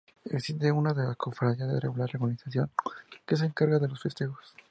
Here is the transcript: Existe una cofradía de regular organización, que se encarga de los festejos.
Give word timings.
Existe 0.31 0.71
una 0.71 1.13
cofradía 1.13 1.67
de 1.67 1.79
regular 1.79 2.09
organización, 2.15 2.71
que 3.23 3.35
se 3.35 3.45
encarga 3.45 3.77
de 3.77 3.87
los 3.87 4.01
festejos. 4.01 4.55